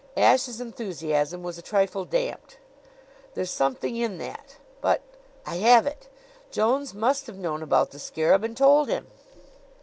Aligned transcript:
Ashe's 0.17 0.59
enthusiasm 0.59 1.43
was 1.43 1.59
a 1.59 1.61
trifle 1.61 2.05
damped. 2.05 2.57
"There's 3.35 3.51
something 3.51 3.95
in 3.95 4.17
that. 4.17 4.55
But 4.81 5.03
I 5.45 5.57
have 5.57 5.85
it! 5.85 6.07
Jones 6.49 6.95
must 6.95 7.27
have 7.27 7.37
known 7.37 7.61
about 7.61 7.91
the 7.91 7.99
scarab 7.99 8.43
and 8.43 8.57
told 8.57 8.89
him." 8.89 9.05